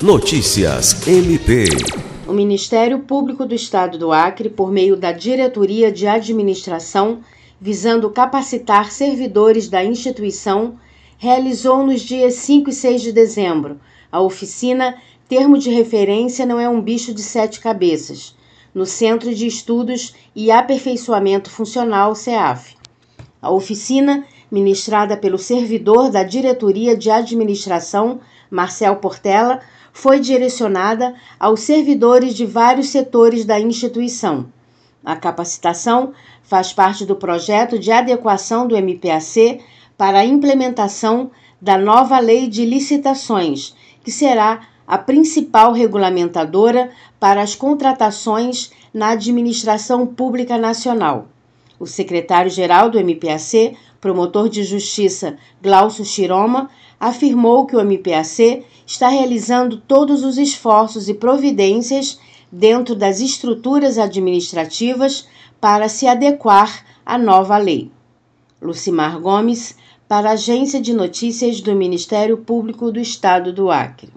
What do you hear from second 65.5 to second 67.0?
para se adequar